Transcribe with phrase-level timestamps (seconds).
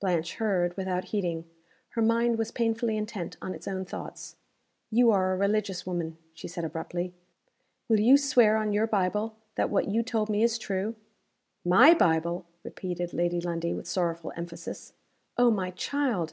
[0.00, 1.44] Blanche heard, without heeding.
[1.90, 4.36] Her mind was painfully intent on its own thoughts.
[4.90, 7.12] "You are a religious woman," she said, abruptly.
[7.86, 10.94] "Will you swear on your Bible, that what you told me is true?"
[11.62, 14.94] "My Bible!" repeated Lady Lundie with sorrowful emphasis.
[15.36, 16.32] "Oh, my child!